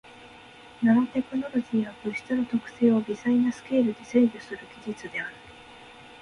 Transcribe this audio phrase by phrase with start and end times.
[0.81, 5.35] ナノテクノロジーは物質の特性を微細なスケールで制御する技術である。